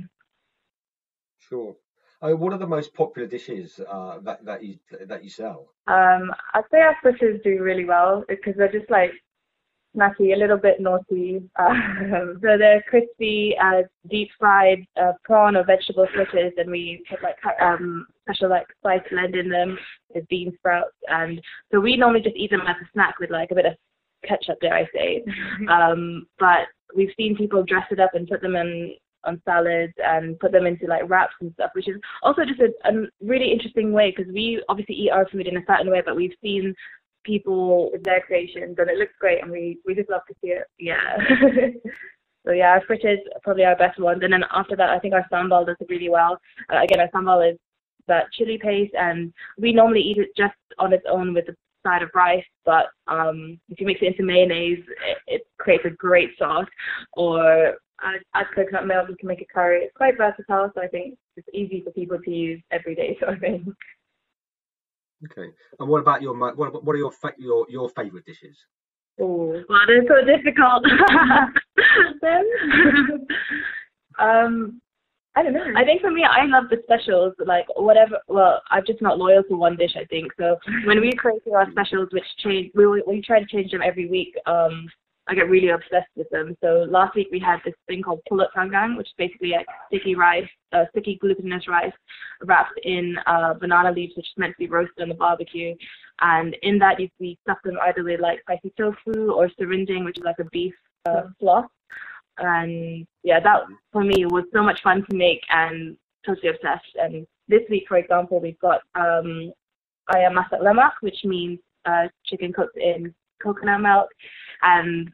Sure. 1.38 1.76
I 2.22 2.28
mean, 2.28 2.40
what 2.40 2.52
are 2.54 2.58
the 2.58 2.66
most 2.66 2.94
popular 2.94 3.28
dishes 3.28 3.78
uh, 3.88 4.20
that 4.20 4.44
that 4.44 4.64
you 4.64 4.78
that 5.06 5.22
you 5.22 5.30
sell? 5.30 5.68
Um, 5.86 6.32
I'd 6.54 6.64
say 6.70 6.80
our 6.80 6.96
fritters 7.02 7.40
do 7.44 7.62
really 7.62 7.84
well 7.84 8.24
because 8.26 8.54
they're 8.56 8.72
just 8.72 8.90
like 8.90 9.12
snacky, 9.96 10.34
a 10.34 10.38
little 10.38 10.58
bit 10.58 10.80
naughty. 10.80 11.42
Um, 11.58 12.38
so 12.42 12.56
they're 12.58 12.82
crispy, 12.88 13.54
uh, 13.60 13.82
deep 14.10 14.28
fried 14.38 14.84
uh, 15.00 15.12
prawn 15.24 15.56
or 15.56 15.64
vegetable 15.64 16.06
fritters, 16.14 16.52
and 16.56 16.70
we 16.70 17.02
put 17.10 17.22
like 17.22 17.36
um, 17.60 18.06
special 18.22 18.48
like 18.48 18.66
spice 18.78 19.00
blend 19.10 19.34
in 19.34 19.48
them 19.48 19.78
with 20.14 20.28
bean 20.28 20.52
sprouts. 20.58 20.94
And 21.08 21.40
so 21.72 21.80
we 21.80 21.96
normally 21.96 22.20
just 22.22 22.36
eat 22.36 22.50
them 22.50 22.62
as 22.66 22.76
a 22.80 22.88
snack 22.92 23.18
with 23.18 23.30
like 23.30 23.50
a 23.50 23.54
bit 23.54 23.66
of 23.66 23.74
ketchup, 24.26 24.60
dare 24.60 24.74
I 24.74 24.86
say. 24.94 25.24
um, 25.70 26.26
but 26.38 26.66
we've 26.94 27.12
seen 27.16 27.36
people 27.36 27.64
dress 27.64 27.86
it 27.90 28.00
up 28.00 28.14
and 28.14 28.28
put 28.28 28.42
them 28.42 28.56
in 28.56 28.94
on 29.26 29.42
salads 29.44 29.92
and 30.04 30.38
put 30.38 30.52
them 30.52 30.66
into 30.66 30.86
like 30.86 31.08
wraps 31.08 31.34
and 31.40 31.52
stuff, 31.54 31.70
which 31.74 31.88
is 31.88 31.96
also 32.22 32.42
just 32.44 32.60
a, 32.60 32.88
a 32.88 33.06
really 33.20 33.52
interesting 33.52 33.92
way 33.92 34.14
because 34.16 34.32
we 34.32 34.62
obviously 34.68 34.94
eat 34.94 35.10
our 35.10 35.28
food 35.28 35.46
in 35.46 35.56
a 35.56 35.64
certain 35.66 35.90
way, 35.90 36.02
but 36.04 36.16
we've 36.16 36.36
seen 36.42 36.74
people 37.26 37.90
with 37.92 38.02
their 38.04 38.20
creations, 38.20 38.76
and 38.78 38.88
it 38.88 38.98
looks 38.98 39.12
great, 39.20 39.42
and 39.42 39.50
we 39.50 39.78
we 39.84 39.94
just 39.94 40.10
love 40.10 40.22
to 40.28 40.34
see 40.40 40.48
it. 40.48 40.64
Yeah. 40.78 41.16
so 42.46 42.52
yeah, 42.52 42.70
our 42.70 42.82
fritters 42.86 43.18
are 43.34 43.40
probably 43.42 43.64
our 43.64 43.76
best 43.76 43.98
ones, 44.00 44.20
and 44.22 44.32
then 44.32 44.44
after 44.52 44.76
that, 44.76 44.90
I 44.90 44.98
think 44.98 45.14
our 45.14 45.26
sambal 45.32 45.66
does 45.66 45.76
it 45.80 45.90
really 45.90 46.08
well. 46.08 46.38
Uh, 46.72 46.82
again, 46.82 47.00
our 47.00 47.08
sambal 47.08 47.52
is 47.52 47.58
that 48.08 48.32
chili 48.32 48.58
paste, 48.62 48.94
and 48.94 49.32
we 49.58 49.72
normally 49.72 50.00
eat 50.00 50.18
it 50.18 50.28
just 50.36 50.54
on 50.78 50.92
its 50.92 51.04
own 51.10 51.34
with 51.34 51.48
a 51.48 51.56
side 51.86 52.02
of 52.02 52.10
rice, 52.14 52.44
but 52.64 52.86
um, 53.06 53.58
if 53.68 53.80
you 53.80 53.86
mix 53.86 54.00
it 54.02 54.06
into 54.06 54.22
mayonnaise, 54.22 54.82
it, 55.06 55.18
it 55.26 55.42
creates 55.58 55.84
a 55.86 55.90
great 55.90 56.30
sauce. 56.38 56.66
Or 57.16 57.74
add, 58.02 58.20
add 58.34 58.46
coconut 58.54 58.86
milk, 58.86 59.08
you 59.08 59.16
can 59.16 59.28
make 59.28 59.40
a 59.40 59.46
curry. 59.52 59.84
It's 59.84 59.96
quite 59.96 60.16
versatile, 60.16 60.70
so 60.74 60.82
I 60.82 60.88
think 60.88 61.16
it's 61.36 61.48
easy 61.54 61.82
for 61.84 61.90
people 61.92 62.18
to 62.18 62.30
use 62.30 62.60
every 62.70 62.94
day 62.94 63.16
sort 63.20 63.34
of 63.34 63.40
thing. 63.40 63.74
Okay. 65.24 65.48
And 65.78 65.88
what 65.88 66.00
about 66.00 66.22
your 66.22 66.36
what 66.36 66.84
what 66.84 66.94
are 66.94 66.98
your 66.98 67.12
your 67.38 67.66
your 67.68 67.88
favourite 67.90 68.26
dishes? 68.26 68.56
Oh, 69.20 69.62
well, 69.68 69.80
they're 69.86 70.04
so 70.06 70.24
difficult. 70.26 70.84
um, 74.18 74.80
I 75.34 75.42
don't 75.42 75.54
know. 75.54 75.64
I 75.74 75.84
think 75.84 76.02
for 76.02 76.10
me, 76.10 76.24
I 76.24 76.44
love 76.44 76.64
the 76.70 76.78
specials. 76.82 77.34
Like 77.44 77.66
whatever. 77.76 78.18
Well, 78.28 78.60
I'm 78.70 78.84
just 78.86 79.00
not 79.00 79.18
loyal 79.18 79.42
to 79.44 79.56
one 79.56 79.76
dish. 79.76 79.96
I 79.96 80.04
think 80.04 80.32
so. 80.38 80.58
When 80.84 81.00
we 81.00 81.14
create 81.14 81.42
our 81.54 81.70
specials, 81.70 82.10
which 82.12 82.24
change, 82.38 82.70
we 82.74 82.86
we 83.06 83.22
try 83.22 83.40
to 83.40 83.46
change 83.46 83.70
them 83.70 83.82
every 83.82 84.08
week. 84.08 84.34
Um, 84.46 84.86
I 85.28 85.34
get 85.34 85.50
really 85.50 85.70
obsessed 85.70 86.10
with 86.14 86.28
them. 86.30 86.56
So 86.62 86.86
last 86.88 87.16
week 87.16 87.28
we 87.32 87.40
had 87.40 87.58
this 87.64 87.74
thing 87.88 88.02
called 88.02 88.20
pulut 88.30 88.48
panggang, 88.56 88.96
which 88.96 89.08
is 89.08 89.14
basically 89.18 89.54
a 89.54 89.64
sticky 89.88 90.14
rice, 90.14 90.48
uh, 90.72 90.84
sticky 90.90 91.18
glutinous 91.20 91.66
rice 91.66 91.92
wrapped 92.44 92.78
in 92.84 93.16
uh, 93.26 93.54
banana 93.54 93.90
leaves, 93.90 94.14
which 94.16 94.26
is 94.26 94.32
meant 94.36 94.52
to 94.52 94.58
be 94.58 94.68
roasted 94.68 95.02
on 95.02 95.08
the 95.08 95.14
barbecue. 95.14 95.74
And 96.20 96.56
in 96.62 96.78
that 96.78 97.00
you 97.00 97.08
we 97.18 97.38
stuff 97.42 97.58
them 97.64 97.76
either 97.82 98.04
with 98.04 98.20
like 98.20 98.40
spicy 98.42 98.72
tofu 98.76 99.32
or 99.32 99.50
serunding, 99.60 100.04
which 100.04 100.18
is 100.18 100.24
like 100.24 100.38
a 100.38 100.44
beef 100.44 100.74
uh, 101.06 101.22
floss. 101.40 101.66
And 102.38 103.06
yeah, 103.24 103.40
that 103.40 103.62
for 103.92 104.04
me 104.04 104.26
was 104.26 104.44
so 104.52 104.62
much 104.62 104.80
fun 104.82 105.04
to 105.10 105.16
make 105.16 105.42
and 105.50 105.96
totally 106.24 106.50
obsessed. 106.50 106.94
And 107.00 107.26
this 107.48 107.62
week, 107.68 107.84
for 107.88 107.96
example, 107.96 108.40
we've 108.40 108.58
got 108.60 108.82
um, 108.94 109.52
ayam 110.14 110.34
masak 110.34 110.60
lemak, 110.62 110.92
which 111.00 111.24
means 111.24 111.58
uh, 111.84 112.08
chicken 112.26 112.52
cooked 112.52 112.76
in 112.76 113.12
coconut 113.42 113.80
milk, 113.80 114.08
and 114.62 115.10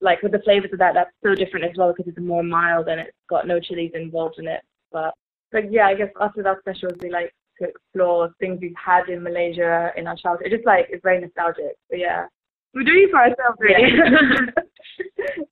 like 0.00 0.22
with 0.22 0.32
the 0.32 0.40
flavors 0.40 0.72
of 0.72 0.78
that, 0.78 0.94
that's 0.94 1.10
so 1.22 1.34
different 1.34 1.66
as 1.66 1.76
well 1.76 1.92
because 1.92 2.08
it's 2.08 2.18
more 2.18 2.42
mild 2.42 2.88
and 2.88 3.00
it's 3.00 3.16
got 3.28 3.46
no 3.46 3.60
chilies 3.60 3.92
involved 3.94 4.38
in 4.38 4.46
it. 4.46 4.60
But 4.92 5.14
like 5.52 5.66
yeah, 5.70 5.86
I 5.86 5.94
guess 5.94 6.10
after 6.20 6.42
that 6.42 6.58
special, 6.60 6.90
we 7.00 7.10
like 7.10 7.34
to 7.60 7.68
explore 7.68 8.30
things 8.40 8.58
we've 8.60 8.74
had 8.82 9.08
in 9.08 9.22
Malaysia 9.22 9.92
in 9.96 10.06
our 10.06 10.16
childhood. 10.16 10.46
It 10.46 10.56
just 10.56 10.66
like 10.66 10.86
it's 10.90 11.02
very 11.02 11.20
nostalgic. 11.20 11.76
But 11.88 11.98
yeah, 11.98 12.26
we're 12.74 12.84
doing 12.84 13.08
it 13.08 13.10
for 13.10 13.18
ourselves 13.18 13.58
really. 13.58 13.96
Yeah. 15.18 15.44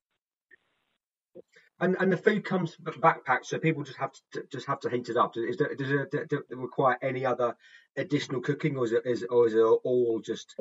And 1.80 1.96
and 2.00 2.12
the 2.12 2.16
food 2.16 2.44
comes 2.44 2.76
backpacked, 2.76 3.44
so 3.44 3.58
people 3.58 3.84
just 3.84 3.98
have 3.98 4.10
to 4.32 4.42
just 4.50 4.66
have 4.66 4.80
to 4.80 4.90
heat 4.90 5.08
it 5.08 5.16
up. 5.16 5.34
Is 5.36 5.58
there, 5.58 5.72
does 5.76 5.90
it, 5.90 6.10
does 6.10 6.40
it 6.50 6.56
require 6.56 6.98
any 7.02 7.24
other 7.24 7.54
additional 7.98 8.40
cooking, 8.40 8.76
or 8.76 8.84
is 8.84 8.92
it 8.92 9.02
is 9.04 9.24
or 9.30 9.46
is 9.46 9.54
it 9.54 9.58
all 9.58 10.20
just 10.24 10.54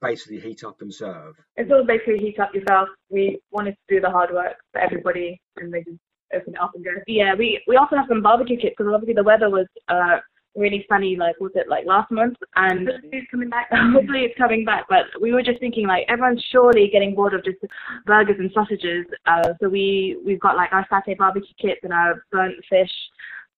basically 0.00 0.40
heat 0.40 0.64
up 0.64 0.80
and 0.80 0.92
serve? 0.92 1.36
It's 1.56 1.70
all 1.70 1.84
basically 1.84 2.18
heat 2.18 2.38
up 2.40 2.54
yourself. 2.54 2.88
We 3.08 3.40
wanted 3.50 3.72
to 3.72 3.94
do 3.94 4.00
the 4.00 4.10
hard 4.10 4.32
work 4.32 4.56
for 4.72 4.80
everybody, 4.80 5.40
and 5.56 5.72
they 5.72 5.82
just 5.84 5.98
open 6.34 6.54
it 6.54 6.60
up 6.60 6.72
and 6.74 6.84
go. 6.84 6.90
Yeah, 7.06 7.34
we 7.34 7.62
we 7.66 7.76
also 7.76 7.96
have 7.96 8.06
some 8.08 8.22
barbecue 8.22 8.56
kits 8.56 8.74
because 8.76 8.92
obviously 8.92 9.14
the 9.14 9.22
weather 9.22 9.50
was 9.50 9.66
uh 9.88 10.18
really 10.56 10.84
funny, 10.88 11.16
like 11.16 11.38
was 11.40 11.52
it 11.54 11.68
like 11.68 11.86
last 11.86 12.10
month? 12.10 12.36
And 12.56 12.88
hopefully 12.88 13.10
it's 13.12 13.30
coming 13.30 13.50
back. 13.50 13.68
hopefully 13.72 14.20
it's 14.24 14.38
coming 14.38 14.64
back. 14.64 14.86
But 14.88 15.04
we 15.20 15.32
were 15.32 15.42
just 15.42 15.60
thinking 15.60 15.86
like 15.86 16.04
everyone's 16.08 16.44
surely 16.50 16.88
getting 16.92 17.14
bored 17.14 17.34
of 17.34 17.44
just 17.44 17.58
burgers 18.06 18.36
and 18.38 18.50
sausages. 18.52 19.06
Uh, 19.26 19.52
so 19.60 19.68
we 19.68 20.18
we've 20.24 20.40
got 20.40 20.56
like 20.56 20.72
our 20.72 20.86
satay 20.88 21.16
barbecue 21.16 21.54
kits 21.60 21.80
and 21.82 21.92
our 21.92 22.24
burnt 22.32 22.56
fish. 22.68 22.92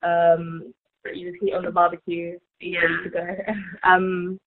Um, 0.02 0.74
you 1.14 1.30
just 1.30 1.42
heat 1.42 1.54
on 1.54 1.64
the 1.64 1.70
barbecue, 1.70 2.38
yeah. 2.60 2.80
ready 2.80 3.02
to 3.04 3.10
go. 3.10 3.26
um, 3.88 4.38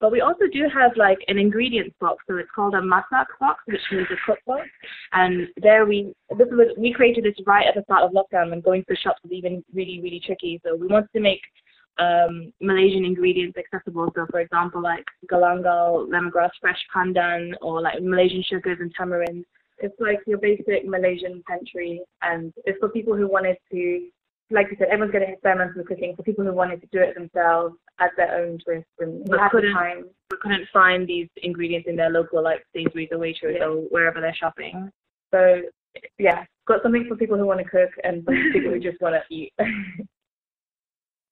but 0.00 0.12
we 0.12 0.20
also 0.20 0.44
do 0.52 0.64
have 0.72 0.92
like 0.96 1.18
an 1.28 1.38
ingredients 1.38 1.94
box, 2.00 2.22
so 2.28 2.36
it's 2.36 2.50
called 2.54 2.74
a 2.74 2.80
masak 2.80 3.26
box, 3.40 3.62
which 3.66 3.80
means 3.90 4.06
a 4.10 4.16
cookbook. 4.26 4.66
And 5.12 5.48
there 5.56 5.86
we 5.86 6.12
this 6.36 6.48
was 6.50 6.74
we 6.76 6.92
created 6.92 7.24
this 7.24 7.34
right 7.46 7.66
at 7.66 7.74
the 7.74 7.82
start 7.84 8.02
of 8.02 8.12
lockdown 8.12 8.50
when 8.50 8.60
going 8.60 8.84
to 8.88 8.96
shops 8.96 9.20
was 9.22 9.32
even 9.32 9.64
really 9.72 10.00
really 10.02 10.20
tricky. 10.24 10.60
So 10.64 10.76
we 10.76 10.88
wanted 10.88 11.08
to 11.14 11.20
make 11.20 11.40
um, 11.98 12.52
Malaysian 12.60 13.04
ingredients 13.04 13.56
accessible. 13.58 14.10
So, 14.14 14.26
for 14.30 14.40
example, 14.40 14.82
like 14.82 15.04
galangal, 15.30 16.08
lemongrass, 16.08 16.50
fresh 16.60 16.78
pandan, 16.94 17.54
or 17.62 17.80
like 17.80 18.02
Malaysian 18.02 18.42
sugars 18.42 18.78
and 18.80 18.92
tamarind. 18.96 19.44
It's 19.78 19.98
like 19.98 20.20
your 20.26 20.38
basic 20.38 20.86
Malaysian 20.86 21.42
pantry, 21.48 22.00
and 22.22 22.52
it's 22.64 22.78
for 22.78 22.88
people 22.88 23.16
who 23.16 23.28
wanted 23.28 23.56
to, 23.72 24.08
like 24.50 24.68
you 24.70 24.76
said, 24.78 24.88
everyone's 24.88 25.12
getting 25.12 25.30
experiments 25.30 25.76
with 25.76 25.86
cooking. 25.86 26.14
For 26.16 26.22
people 26.22 26.44
who 26.44 26.52
wanted 26.52 26.80
to 26.82 26.88
do 26.92 27.00
it 27.00 27.14
themselves, 27.14 27.76
add 27.98 28.10
their 28.16 28.36
own 28.36 28.58
twist, 28.64 28.86
and 28.98 29.24
but 29.24 29.50
couldn't, 29.50 29.72
time. 29.72 30.04
But 30.28 30.40
couldn't 30.40 30.68
find 30.72 31.06
these 31.06 31.28
ingredients 31.42 31.88
in 31.88 31.96
their 31.96 32.10
local 32.10 32.42
like 32.42 32.64
Sainsbury's 32.74 33.08
or 33.12 33.18
Waitrose 33.18 33.58
yeah. 33.58 33.64
or 33.64 33.76
wherever 33.90 34.20
they're 34.20 34.34
shopping. 34.34 34.90
So, 35.32 35.62
yeah, 36.18 36.44
got 36.66 36.82
something 36.82 37.06
for 37.08 37.16
people 37.16 37.38
who 37.38 37.46
want 37.46 37.60
to 37.60 37.68
cook 37.68 37.90
and 38.04 38.26
people 38.52 38.72
who 38.72 38.80
just 38.80 39.00
want 39.00 39.14
to 39.14 39.34
eat. 39.34 39.52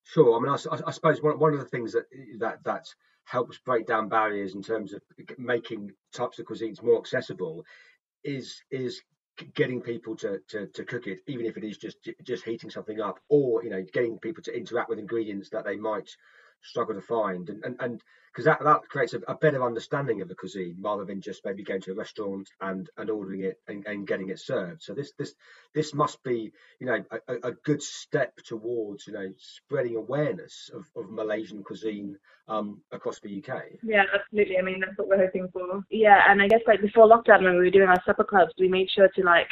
Sure. 0.04 0.36
I 0.36 0.40
mean, 0.40 0.50
I, 0.50 0.78
I, 0.86 0.90
suppose 0.90 1.22
one, 1.22 1.38
one 1.38 1.54
of 1.54 1.60
the 1.60 1.66
things 1.66 1.92
that 1.92 2.04
that 2.38 2.62
that 2.64 2.84
helps 3.24 3.58
break 3.58 3.86
down 3.86 4.08
barriers 4.08 4.54
in 4.54 4.62
terms 4.62 4.92
of 4.92 5.00
making 5.38 5.90
types 6.12 6.38
of 6.38 6.44
cuisines 6.44 6.82
more 6.82 6.98
accessible 6.98 7.64
is 8.24 8.62
is 8.70 9.00
getting 9.54 9.80
people 9.80 10.16
to, 10.16 10.40
to, 10.48 10.66
to 10.68 10.84
cook 10.84 11.06
it, 11.06 11.20
even 11.26 11.46
if 11.46 11.56
it 11.56 11.64
is 11.64 11.78
just 11.78 11.96
just 12.22 12.44
heating 12.44 12.70
something 12.70 13.00
up, 13.00 13.20
or 13.28 13.64
you 13.64 13.70
know, 13.70 13.84
getting 13.92 14.18
people 14.18 14.42
to 14.44 14.56
interact 14.56 14.88
with 14.88 14.98
ingredients 14.98 15.50
that 15.50 15.64
they 15.64 15.76
might 15.76 16.10
struggle 16.62 16.94
to 16.94 17.00
find, 17.00 17.48
and 17.48 17.64
and, 17.64 17.76
and 17.80 18.02
because 18.32 18.46
that, 18.46 18.64
that 18.64 18.88
creates 18.88 19.12
a, 19.12 19.20
a, 19.28 19.34
better 19.34 19.62
understanding 19.62 20.22
of 20.22 20.28
the 20.28 20.34
cuisine 20.34 20.76
rather 20.80 21.04
than 21.04 21.20
just 21.20 21.44
maybe 21.44 21.62
going 21.62 21.82
to 21.82 21.92
a 21.92 21.94
restaurant 21.94 22.48
and, 22.62 22.88
and 22.96 23.10
ordering 23.10 23.42
it 23.42 23.60
and, 23.68 23.86
and 23.86 24.06
getting 24.06 24.30
it 24.30 24.40
served. 24.40 24.82
So 24.82 24.94
this 24.94 25.12
this 25.18 25.34
this 25.74 25.92
must 25.92 26.22
be 26.22 26.50
you 26.80 26.86
know 26.86 27.04
a, 27.28 27.48
a 27.48 27.52
good 27.64 27.82
step 27.82 28.34
towards 28.46 29.06
you 29.06 29.12
know 29.12 29.30
spreading 29.38 29.96
awareness 29.96 30.70
of, 30.74 30.86
of 30.96 31.10
Malaysian 31.10 31.62
cuisine 31.62 32.16
um, 32.48 32.80
across 32.90 33.20
the 33.20 33.44
UK. 33.44 33.64
Yeah, 33.82 34.04
absolutely. 34.14 34.58
I 34.58 34.62
mean 34.62 34.80
that's 34.80 34.96
what 34.96 35.08
we're 35.08 35.24
hoping 35.24 35.48
for. 35.52 35.84
Yeah, 35.90 36.22
and 36.28 36.40
I 36.40 36.48
guess 36.48 36.62
like 36.66 36.80
before 36.80 37.06
lockdown 37.06 37.42
when 37.42 37.52
we 37.52 37.58
were 37.58 37.70
doing 37.70 37.88
our 37.88 38.02
supper 38.06 38.24
clubs, 38.24 38.52
we 38.58 38.68
made 38.68 38.88
sure 38.90 39.08
to 39.08 39.22
like 39.22 39.48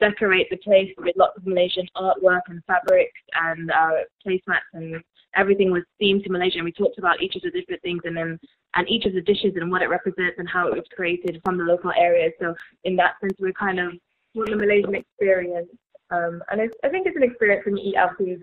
decorate 0.00 0.48
the 0.50 0.56
place 0.58 0.90
with 0.98 1.16
lots 1.16 1.36
of 1.36 1.46
Malaysian 1.46 1.86
artwork 1.96 2.40
and 2.48 2.62
fabrics 2.66 3.20
and 3.40 3.70
uh, 3.70 4.02
placemats 4.26 4.60
and 4.74 5.02
everything 5.36 5.70
was 5.70 5.82
themed 6.00 6.24
to 6.24 6.30
Malaysia, 6.30 6.58
and 6.58 6.64
we 6.64 6.72
talked 6.72 6.98
about 6.98 7.22
each 7.22 7.36
of 7.36 7.42
the 7.42 7.50
different 7.50 7.82
things, 7.82 8.02
and 8.04 8.16
then 8.16 8.38
and 8.74 8.88
each 8.88 9.04
of 9.04 9.14
the 9.14 9.20
dishes 9.22 9.52
and 9.56 9.70
what 9.70 9.82
it 9.82 9.88
represents 9.88 10.36
and 10.38 10.48
how 10.48 10.68
it 10.68 10.74
was 10.74 10.84
created 10.94 11.40
from 11.44 11.56
the 11.58 11.64
local 11.64 11.92
area. 11.96 12.30
So 12.40 12.54
in 12.84 12.96
that 12.96 13.14
sense, 13.20 13.34
we're 13.38 13.52
kind 13.52 13.78
of 13.78 13.92
the 14.34 14.56
Malaysian 14.56 14.94
experience, 14.94 15.68
um, 16.10 16.42
and 16.50 16.60
I 16.84 16.88
think 16.88 17.06
it's 17.06 17.16
an 17.16 17.22
experience 17.22 17.64
when 17.64 17.76
you 17.76 17.90
eat 17.90 17.96
our 17.96 18.14
food. 18.16 18.42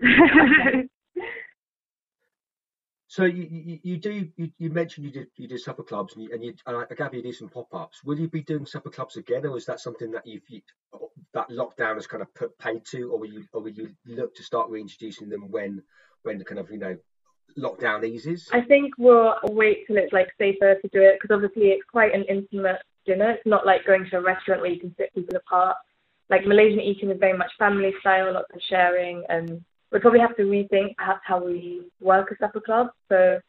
So 3.14 3.22
you, 3.22 3.46
you, 3.48 3.78
you 3.84 3.96
do 3.96 4.28
you, 4.36 4.50
you, 4.58 4.70
mentioned 4.70 5.06
you 5.06 5.12
did 5.12 5.28
you 5.36 5.46
did 5.46 5.60
supper 5.60 5.84
clubs 5.84 6.14
and, 6.14 6.24
you, 6.24 6.30
and, 6.32 6.42
you, 6.42 6.52
and 6.66 6.84
I 6.90 6.94
gather 6.96 7.14
you 7.14 7.22
do 7.22 7.32
some 7.32 7.48
pop 7.48 7.72
ups. 7.72 8.02
Will 8.02 8.18
you 8.18 8.28
be 8.28 8.42
doing 8.42 8.66
supper 8.66 8.90
clubs 8.90 9.16
again, 9.16 9.46
or 9.46 9.56
is 9.56 9.66
that 9.66 9.78
something 9.78 10.10
that 10.10 10.26
you've 10.26 10.42
you, 10.48 10.62
oh, 10.92 11.12
that 11.32 11.48
lockdown 11.48 11.94
has 11.94 12.08
kind 12.08 12.24
of 12.24 12.34
put 12.34 12.58
paid 12.58 12.84
to, 12.86 13.12
or 13.12 13.20
will 13.20 13.28
you 13.28 13.44
or 13.52 13.62
will 13.62 13.70
you 13.70 13.90
look 14.04 14.34
to 14.34 14.42
start 14.42 14.68
reintroducing 14.68 15.28
them 15.28 15.48
when 15.48 15.80
when 16.24 16.38
the 16.38 16.44
kind 16.44 16.58
of 16.58 16.68
you 16.72 16.78
know 16.78 16.96
lockdown 17.56 18.04
eases? 18.04 18.48
I 18.52 18.62
think 18.62 18.94
we'll 18.98 19.38
wait 19.44 19.86
till 19.86 19.96
it's 19.96 20.12
like 20.12 20.30
safer 20.36 20.74
to 20.74 20.88
do 20.88 21.00
it 21.00 21.20
because 21.22 21.32
obviously 21.32 21.68
it's 21.68 21.84
quite 21.88 22.12
an 22.16 22.24
intimate 22.28 22.82
dinner. 23.06 23.30
It's 23.30 23.46
not 23.46 23.64
like 23.64 23.86
going 23.86 24.08
to 24.10 24.16
a 24.16 24.22
restaurant 24.22 24.60
where 24.60 24.72
you 24.72 24.80
can 24.80 24.92
sit 24.98 25.14
people 25.14 25.36
apart. 25.36 25.76
Like 26.30 26.48
Malaysian 26.48 26.80
eating 26.80 27.12
is 27.12 27.20
very 27.20 27.38
much 27.38 27.52
family 27.60 27.94
style, 28.00 28.32
lots 28.32 28.50
of 28.52 28.60
sharing, 28.68 29.22
and 29.28 29.64
we'll 29.94 30.00
probably 30.00 30.18
have 30.18 30.36
to 30.36 30.42
rethink 30.42 30.96
perhaps 30.96 31.20
how 31.24 31.42
we 31.42 31.82
work 32.00 32.32
a 32.32 32.36
supper 32.38 32.60
club. 32.60 32.88
So 33.08 33.40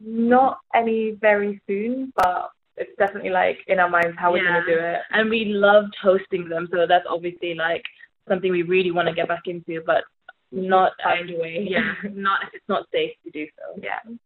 not 0.00 0.60
any 0.74 1.10
very 1.20 1.60
soon, 1.66 2.12
but 2.16 2.50
it's 2.78 2.96
definitely 2.98 3.28
like 3.28 3.58
in 3.66 3.78
our 3.78 3.90
minds 3.90 4.16
how 4.18 4.32
we're 4.32 4.42
gonna 4.42 4.64
do 4.64 4.78
it. 4.78 5.00
And 5.10 5.28
we 5.28 5.44
loved 5.44 5.94
hosting 6.02 6.48
them, 6.48 6.68
so 6.72 6.86
that's 6.88 7.04
obviously 7.06 7.54
like 7.54 7.84
something 8.26 8.50
we 8.50 8.62
really 8.62 8.90
want 8.90 9.08
to 9.08 9.14
get 9.14 9.28
back 9.28 9.42
into. 9.44 9.82
But 9.84 10.04
not 10.50 10.92
find 11.04 11.30
a 11.30 11.38
way. 11.38 11.66
Yeah, 11.70 11.92
not 12.10 12.44
if 12.44 12.54
it's 12.54 12.68
not 12.68 12.86
safe 12.90 13.12
to 13.24 13.30
do 13.30 13.46
so. 13.58 13.80
Yeah. 13.82 14.16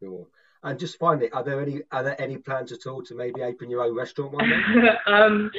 Sure. 0.00 0.26
And 0.62 0.78
just 0.78 0.98
finally, 0.98 1.30
are 1.32 1.44
there 1.44 1.60
any 1.60 1.82
are 1.92 2.02
there 2.02 2.20
any 2.20 2.38
plans 2.38 2.72
at 2.72 2.86
all 2.86 3.02
to 3.02 3.14
maybe 3.14 3.42
open 3.42 3.68
your 3.68 3.82
own 3.82 3.94
restaurant 3.94 4.32
one 4.32 4.48
day? 4.48 4.88
um, 5.06 5.50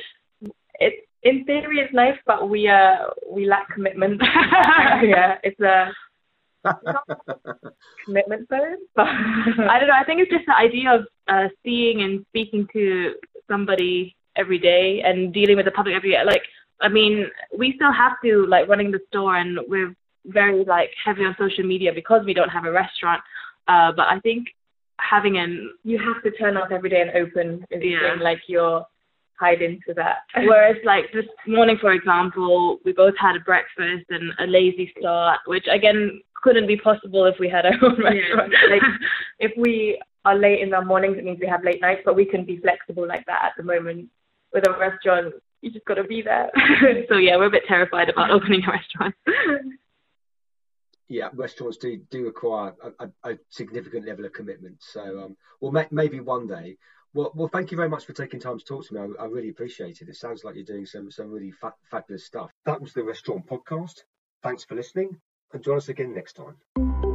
it's 0.80 1.06
in 1.24 1.46
theory 1.46 1.80
it's 1.80 1.94
nice, 1.94 2.18
but 2.26 2.50
we 2.50 2.68
uh 2.68 2.96
we 3.30 3.46
lack 3.46 3.70
commitment. 3.74 4.22
yeah, 5.04 5.38
it's 5.44 5.60
a 5.60 5.92
commitment 8.06 8.48
phone. 8.50 8.78
But 8.96 9.08
I 9.08 9.80
don't 9.80 9.88
know. 9.88 10.00
I 10.00 10.04
think 10.06 10.22
it's 10.22 10.32
just 10.32 10.46
the 10.46 10.56
idea 10.56 10.94
of 10.94 11.06
uh, 11.28 11.48
seeing 11.64 12.02
and 12.02 12.26
speaking 12.30 12.68
to 12.74 13.16
somebody 13.50 14.16
every 14.36 14.60
day 14.60 15.02
and 15.02 15.34
dealing 15.34 15.56
with 15.56 15.66
the 15.66 15.72
public 15.72 15.96
every 15.96 16.12
day. 16.12 16.24
Like 16.26 16.44
I 16.82 16.90
mean, 16.90 17.28
we 17.58 17.74
still 17.76 17.92
have 17.92 18.14
to 18.24 18.46
like 18.48 18.68
running 18.68 18.92
the 18.92 19.00
store, 19.08 19.38
and 19.38 19.60
we're 19.68 19.96
very 20.26 20.64
like 20.66 20.92
heavy 21.04 21.24
on 21.24 21.36
social 21.40 21.66
media 21.66 21.92
because 21.94 22.26
we 22.26 22.34
don't 22.34 22.50
have 22.50 22.66
a 22.66 22.72
restaurant. 22.72 23.22
Uh, 23.68 23.92
but 23.96 24.08
I 24.08 24.20
think 24.20 24.48
having 25.00 25.38
an 25.38 25.74
you 25.84 25.98
have 26.00 26.22
to 26.24 26.32
turn 26.32 26.58
up 26.58 26.72
every 26.72 26.90
day 26.90 27.02
and 27.02 27.12
open 27.12 27.66
is 27.72 27.82
yeah. 27.84 28.16
like 28.22 28.40
you're 28.48 28.86
tied 29.40 29.62
into 29.62 29.94
that. 29.96 30.20
Whereas 30.36 30.78
like 30.84 31.06
this 31.14 31.26
morning, 31.48 31.78
for 31.80 31.92
example, 31.92 32.80
we 32.86 32.94
both 32.94 33.16
had 33.20 33.36
a 33.36 33.40
breakfast 33.40 34.06
and 34.10 34.32
a 34.40 34.48
lazy 34.48 34.94
start, 35.00 35.40
which 35.46 35.66
again 35.72 36.22
couldn't 36.44 36.68
be 36.68 36.78
possible 36.78 37.26
if 37.26 37.36
we 37.40 37.50
had 37.50 37.66
our 37.66 37.74
own 37.82 38.02
restaurant. 38.02 38.54
Yeah, 38.54 38.76
like 38.76 38.82
if 39.40 39.52
we 39.58 40.00
are 40.26 40.38
late 40.38 40.62
in 40.62 40.70
the 40.70 40.82
mornings, 40.82 41.18
it 41.18 41.24
means 41.24 41.40
we 41.40 41.48
have 41.48 41.64
late 41.64 41.82
nights, 41.82 42.02
but 42.06 42.16
we 42.16 42.26
can 42.26 42.46
be 42.46 42.58
flexible 42.58 43.08
like 43.08 43.26
that 43.26 43.42
at 43.44 43.54
the 43.58 43.64
moment. 43.64 44.10
With 44.54 44.68
a 44.68 44.78
restaurant, 44.78 45.34
you 45.62 45.72
just 45.72 45.86
got 45.86 45.96
to 45.96 46.04
be 46.04 46.22
there. 46.22 46.52
so 47.10 47.18
yeah, 47.18 47.38
we're 47.38 47.48
a 47.48 47.52
bit 47.52 47.64
terrified 47.68 48.10
about 48.10 48.30
opening 48.38 48.62
a 48.68 48.72
restaurant. 48.72 49.16
yeah, 51.08 51.30
restaurants 51.34 51.78
do 51.78 51.98
do 52.12 52.26
require 52.26 52.74
a, 52.84 53.06
a, 53.06 53.32
a 53.32 53.38
significant 53.50 54.06
level 54.06 54.26
of 54.26 54.34
commitment. 54.34 54.78
So, 54.80 55.02
um, 55.24 55.38
well, 55.60 55.72
may, 55.72 55.88
maybe 55.92 56.20
one 56.20 56.48
day. 56.48 56.78
Well, 57.14 57.32
well, 57.36 57.48
thank 57.48 57.70
you 57.70 57.78
very 57.78 57.90
much 57.90 58.06
for 58.06 58.14
taking 58.14 58.40
time 58.40 58.58
to 58.58 58.66
talk 58.66 58.88
to 58.88 58.94
me. 58.94 59.00
I, 59.00 59.24
I 59.24 59.26
really 59.28 59.50
appreciate 59.50 60.02
it. 60.02 60.10
It 60.10 60.16
sounds 60.16 60.44
like 60.44 60.56
you're 60.56 60.64
doing 60.64 60.86
some 60.86 61.12
some 61.12 61.30
really 61.30 61.52
fa- 61.52 61.76
fabulous 61.92 62.26
stuff. 62.26 62.52
That 62.66 62.82
was 62.82 62.94
the 62.94 63.04
Restaurant 63.04 63.46
Podcast. 63.46 64.02
Thanks 64.42 64.64
for 64.64 64.76
listening, 64.76 65.18
and 65.54 65.64
join 65.64 65.78
us 65.78 65.90
again 65.90 66.14
next 66.14 66.34
time. 66.34 67.13